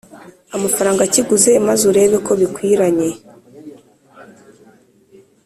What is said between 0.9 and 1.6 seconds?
akiguze